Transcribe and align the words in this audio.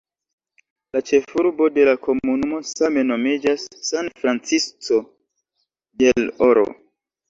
La 0.95 1.01
ĉefurbo 1.09 1.67
de 1.75 1.85
la 1.91 1.93
komunumo 2.07 2.63
same 2.71 3.05
nomiĝas 3.13 3.69
"San 3.93 4.13
Francisco 4.25 5.03
del 6.05 6.31
Oro". 6.53 6.71